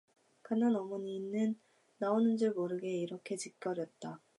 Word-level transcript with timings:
간난 0.41 0.75
어머니는 0.75 1.59
나오는 1.99 2.35
줄 2.35 2.53
모르게 2.53 2.89
이렇게 2.91 3.37
지껄였다. 3.37 4.19